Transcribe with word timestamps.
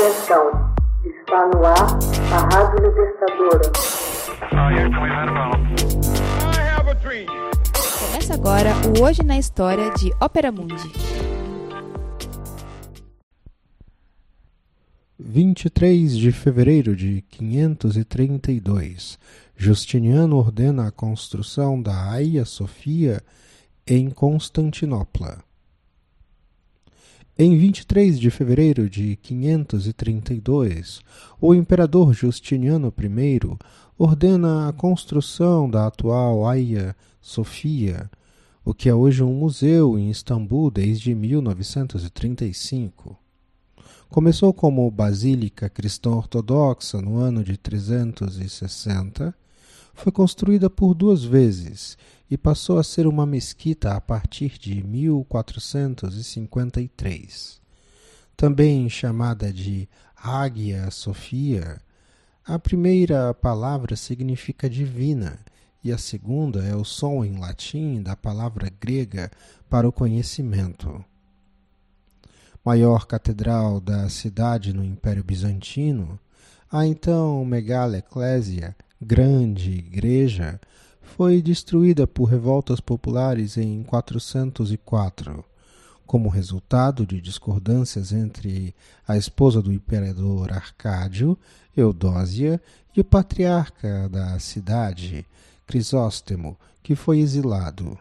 Atenção, 0.00 0.72
está 1.04 1.46
no 1.48 1.62
ar 1.62 1.98
a 2.32 2.38
Rádio 2.54 2.88
Libertadora. 2.88 3.70
Começa 8.00 8.32
agora 8.32 8.70
o 8.98 9.04
Hoje 9.04 9.22
na 9.22 9.36
História 9.36 9.92
de 9.92 10.10
Ópera 10.18 10.50
Mundi. 10.50 10.90
23 15.18 16.16
de 16.16 16.32
fevereiro 16.32 16.96
de 16.96 17.20
532, 17.28 19.18
Justiniano 19.54 20.38
ordena 20.38 20.88
a 20.88 20.90
construção 20.90 21.80
da 21.80 22.10
Hagia 22.10 22.46
Sofia 22.46 23.22
em 23.86 24.08
Constantinopla. 24.08 25.49
Em 27.42 27.56
23 27.56 28.20
de 28.20 28.30
fevereiro 28.30 28.86
de 28.86 29.16
532, 29.16 31.00
o 31.40 31.54
imperador 31.54 32.12
Justiniano 32.12 32.92
I 32.98 33.40
ordena 33.96 34.68
a 34.68 34.74
construção 34.74 35.70
da 35.70 35.86
atual 35.86 36.46
Hagia 36.46 36.94
Sofia, 37.18 38.10
o 38.62 38.74
que 38.74 38.90
é 38.90 38.94
hoje 38.94 39.22
um 39.22 39.32
museu 39.32 39.98
em 39.98 40.10
Istambul 40.10 40.70
desde 40.70 41.14
1935. 41.14 43.16
Começou 44.10 44.52
como 44.52 44.90
basílica 44.90 45.70
cristã 45.70 46.10
ortodoxa 46.10 47.00
no 47.00 47.16
ano 47.16 47.42
de 47.42 47.56
360, 47.56 49.34
foi 49.94 50.12
construída 50.12 50.70
por 50.70 50.94
duas 50.94 51.24
vezes 51.24 51.98
e 52.30 52.36
passou 52.36 52.78
a 52.78 52.84
ser 52.84 53.06
uma 53.06 53.24
mesquita 53.26 53.94
a 53.94 54.00
partir 54.00 54.58
de 54.58 54.82
1453. 54.82 57.60
Também 58.36 58.88
chamada 58.88 59.52
de 59.52 59.88
Águia 60.16 60.90
Sofia, 60.90 61.80
a 62.44 62.58
primeira 62.58 63.32
palavra 63.34 63.94
significa 63.96 64.68
divina 64.68 65.38
e 65.82 65.90
a 65.92 65.98
segunda 65.98 66.64
é 66.64 66.74
o 66.74 66.84
som 66.84 67.24
em 67.24 67.38
latim 67.38 68.02
da 68.02 68.16
palavra 68.16 68.68
grega 68.80 69.30
para 69.68 69.88
o 69.88 69.92
conhecimento. 69.92 71.04
Maior 72.64 73.06
catedral 73.06 73.80
da 73.80 74.08
cidade 74.08 74.72
no 74.72 74.84
Império 74.84 75.24
Bizantino, 75.24 76.18
a 76.70 76.86
então 76.86 77.44
Megala 77.44 77.98
Eclésia, 77.98 78.76
grande 79.00 79.70
igreja, 79.70 80.60
foi 81.00 81.40
destruída 81.40 82.06
por 82.06 82.24
revoltas 82.24 82.80
populares 82.80 83.56
em 83.56 83.82
404, 83.82 85.42
como 86.06 86.28
resultado 86.28 87.06
de 87.06 87.18
discordâncias 87.18 88.12
entre 88.12 88.74
a 89.08 89.16
esposa 89.16 89.62
do 89.62 89.72
imperador 89.72 90.52
Arcádio, 90.52 91.38
Eudósia, 91.74 92.60
e 92.94 93.00
o 93.00 93.04
patriarca 93.04 94.08
da 94.08 94.38
cidade, 94.38 95.24
Crisóstomo, 95.66 96.58
que 96.82 96.94
foi 96.94 97.20
exilado. 97.20 97.96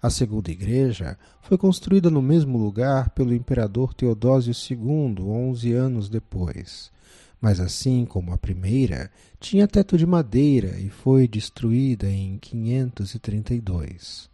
A 0.00 0.08
segunda 0.08 0.50
igreja 0.50 1.18
foi 1.42 1.58
construída 1.58 2.08
no 2.08 2.22
mesmo 2.22 2.56
lugar 2.56 3.10
pelo 3.10 3.34
imperador 3.34 3.92
Teodósio 3.92 4.54
II, 4.70 5.22
onze 5.22 5.72
anos 5.74 6.08
depois 6.08 6.94
mas 7.44 7.60
assim 7.60 8.06
como 8.06 8.32
a 8.32 8.38
primeira, 8.38 9.10
tinha 9.38 9.68
teto 9.68 9.98
de 9.98 10.06
madeira 10.06 10.80
e 10.80 10.88
foi 10.88 11.28
destruída 11.28 12.08
em 12.10 12.38
532. 12.38 14.30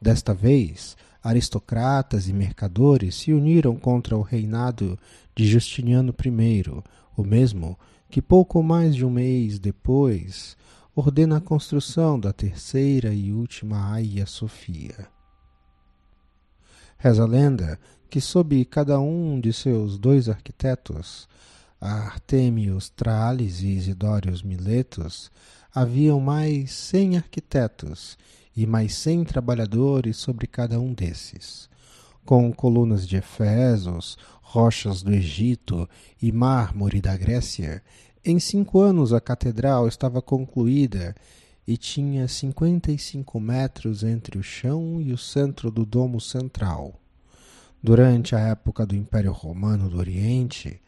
Desta 0.00 0.32
vez, 0.32 0.96
aristocratas 1.22 2.26
e 2.26 2.32
mercadores 2.32 3.16
se 3.16 3.30
uniram 3.30 3.76
contra 3.76 4.16
o 4.16 4.22
reinado 4.22 4.98
de 5.36 5.44
Justiniano 5.46 6.14
I, 6.18 6.64
o 7.14 7.22
mesmo 7.22 7.78
que 8.08 8.22
pouco 8.22 8.62
mais 8.62 8.96
de 8.96 9.04
um 9.04 9.10
mês 9.10 9.58
depois 9.58 10.56
ordena 10.96 11.36
a 11.36 11.42
construção 11.42 12.18
da 12.18 12.32
terceira 12.32 13.12
e 13.12 13.34
última 13.34 13.94
Hagia 13.94 14.24
Sofia. 14.24 15.08
Reza 16.96 17.22
a 17.22 17.26
lenda 17.26 17.78
que 18.08 18.18
sob 18.18 18.64
cada 18.64 18.98
um 18.98 19.38
de 19.38 19.52
seus 19.52 19.98
dois 19.98 20.30
arquitetos 20.30 21.28
Artemios 21.86 22.88
Trales 22.88 23.60
e 23.60 23.66
Isidórios 23.66 24.42
Miletos, 24.42 25.30
haviam 25.74 26.18
mais 26.18 26.72
cem 26.72 27.18
arquitetos 27.18 28.16
e 28.56 28.66
mais 28.66 28.94
cem 28.94 29.22
trabalhadores 29.22 30.16
sobre 30.16 30.46
cada 30.46 30.80
um 30.80 30.94
desses. 30.94 31.68
Com 32.24 32.50
colunas 32.54 33.06
de 33.06 33.16
Efesos, 33.16 34.16
rochas 34.40 35.02
do 35.02 35.12
Egito 35.12 35.86
e 36.22 36.32
mármore 36.32 37.02
da 37.02 37.14
Grécia, 37.18 37.82
em 38.24 38.38
cinco 38.38 38.80
anos 38.80 39.12
a 39.12 39.20
catedral 39.20 39.86
estava 39.86 40.22
concluída 40.22 41.14
e 41.66 41.76
tinha 41.76 42.26
55 42.26 43.38
metros 43.38 44.02
entre 44.02 44.38
o 44.38 44.42
chão 44.42 45.02
e 45.02 45.12
o 45.12 45.18
centro 45.18 45.70
do 45.70 45.84
domo 45.84 46.18
central. 46.18 46.94
Durante 47.82 48.34
a 48.34 48.40
época 48.40 48.86
do 48.86 48.96
Império 48.96 49.32
Romano 49.32 49.90
do 49.90 49.98
Oriente, 49.98 50.80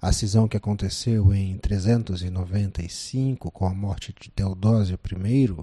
a 0.00 0.12
cisão 0.12 0.48
que 0.48 0.56
aconteceu 0.56 1.34
em 1.34 1.58
395 1.58 3.50
com 3.50 3.66
a 3.66 3.74
morte 3.74 4.14
de 4.18 4.30
Teodósio 4.30 4.98
I, 5.04 5.54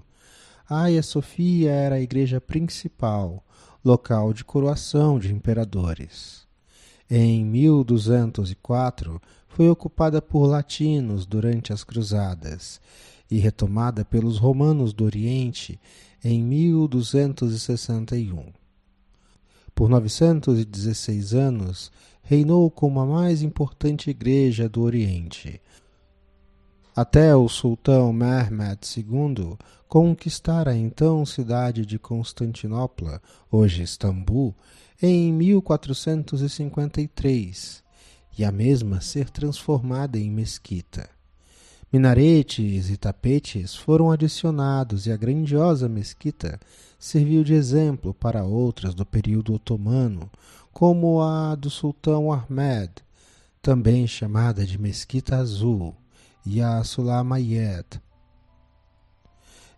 Hagia 0.70 1.02
Sofia 1.02 1.72
era 1.72 1.96
a 1.96 2.02
igreja 2.02 2.40
principal, 2.40 3.44
local 3.84 4.32
de 4.34 4.44
coroação 4.44 5.18
de 5.18 5.34
imperadores. 5.34 6.46
Em 7.10 7.44
1204 7.46 9.20
foi 9.48 9.70
ocupada 9.70 10.22
por 10.22 10.46
latinos 10.46 11.26
durante 11.26 11.74
as 11.74 11.84
Cruzadas 11.84 12.80
e 13.32 13.40
retomada 13.40 14.06
pelos 14.06 14.38
romanos 14.38 14.94
do 14.94 15.04
Oriente 15.04 15.80
em 16.24 16.44
1261. 16.44 18.67
Por 19.78 19.88
916 19.90 21.34
anos, 21.36 21.92
reinou 22.24 22.72
como 22.72 23.00
a 23.00 23.06
mais 23.06 23.44
importante 23.44 24.10
igreja 24.10 24.68
do 24.68 24.82
Oriente. 24.82 25.62
Até 26.96 27.36
o 27.36 27.48
sultão 27.48 28.12
Mehmed 28.12 28.80
II 28.98 29.56
conquistar 29.88 30.68
a 30.68 30.76
então 30.76 31.24
cidade 31.28 31.86
de 31.86 32.00
Constantinopla, 32.00 33.22
hoje 33.52 33.84
Istambul, 33.84 34.56
em 35.00 35.32
1453, 35.32 37.84
e 38.36 38.44
a 38.44 38.52
mesma 38.52 39.00
ser 39.00 39.30
transformada 39.30 40.18
em 40.18 40.32
mesquita. 40.32 41.08
Minaretes 41.92 42.90
e 42.90 42.98
tapetes 42.98 43.74
foram 43.74 44.12
adicionados 44.12 45.06
e 45.06 45.12
a 45.12 45.16
grandiosa 45.16 45.88
mesquita 45.88 46.60
serviu 47.00 47.44
de 47.44 47.54
exemplo 47.54 48.14
para 48.14 48.44
outras 48.44 48.94
do 48.94 49.06
período 49.06 49.54
otomano, 49.54 50.30
como 50.74 51.22
a 51.22 51.56
do 51.56 51.70
sultão 51.70 52.32
Ahmed, 52.32 52.92
também 53.62 54.06
chamada 54.06 54.66
de 54.66 54.78
Mesquita 54.78 55.38
Azul, 55.38 55.96
e 56.46 56.62
a 56.62 56.84
Sulamayed. 56.84 58.02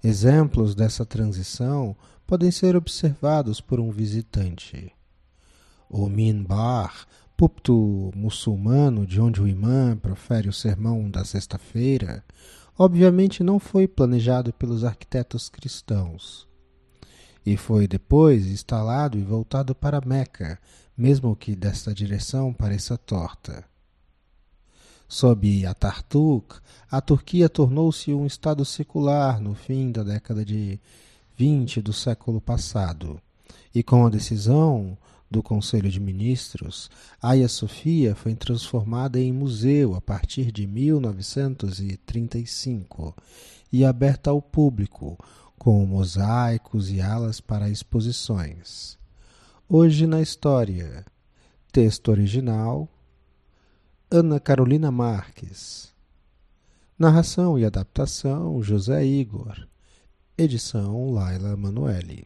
Exemplos 0.04 0.76
dessa 0.76 1.06
transição 1.06 1.96
podem 2.26 2.52
ser 2.52 2.76
observados 2.76 3.60
por 3.60 3.80
um 3.80 3.92
visitante. 3.92 4.92
O 5.90 6.08
minbar, 6.08 7.08
púlpito 7.40 8.12
muçulmano 8.14 9.08
de 9.08 9.22
onde 9.22 9.42
o 9.42 9.48
imã 9.48 9.96
profere 9.96 10.50
o 10.50 10.54
sermão 10.54 11.10
da 11.10 11.24
sexta-feira, 11.24 12.22
obviamente 12.78 13.46
não 13.46 13.60
foi 13.60 13.88
planejado 13.88 14.52
pelos 14.52 14.84
arquitetos 14.84 15.48
cristãos 15.48 16.46
e 17.46 17.56
foi 17.56 17.88
depois 17.88 18.46
instalado 18.46 19.18
e 19.18 19.24
voltado 19.24 19.74
para 19.74 20.02
Meca, 20.06 20.60
mesmo 20.98 21.34
que 21.34 21.56
desta 21.56 21.94
direção 21.94 22.52
pareça 22.54 22.98
torta. 22.98 23.64
Sob 25.08 25.66
Atatürk, 25.66 26.60
a 26.92 27.00
Turquia 27.00 27.48
tornou-se 27.48 28.14
um 28.14 28.26
estado 28.26 28.66
secular 28.66 29.40
no 29.40 29.56
fim 29.56 29.94
da 29.94 30.04
década 30.04 30.44
de 30.44 30.78
20 31.38 31.82
do 31.82 31.94
século 31.94 32.42
passado, 32.42 33.18
e 33.74 33.82
com 33.82 34.06
a 34.06 34.10
decisão 34.10 34.98
do 35.30 35.44
Conselho 35.44 35.90
de 35.90 36.00
Ministros, 36.00 36.90
Hagia 37.22 37.48
Sofia 37.48 38.16
foi 38.16 38.34
transformada 38.34 39.20
em 39.20 39.32
museu 39.32 39.94
a 39.94 40.02
partir 40.02 40.52
de 40.52 40.66
1935 40.66 43.16
e 43.72 43.86
aberta 43.86 44.32
ao 44.32 44.42
público, 44.42 45.16
com 45.58 45.86
mosaicos 45.86 46.90
e 46.90 47.00
alas 47.00 47.40
para 47.40 47.70
exposições. 47.70 48.98
Hoje 49.68 50.08
na 50.08 50.20
História. 50.22 51.06
Texto 51.72 52.10
original: 52.10 52.90
Ana 54.10 54.40
Carolina 54.40 54.90
Marques. 54.90 55.94
Narração 56.98 57.60
e 57.60 57.66
adaptação: 57.66 58.64
José 58.64 59.06
Igor. 59.06 59.68
Edição: 60.36 61.12
Laila 61.12 61.56
Manuelle. 61.56 62.26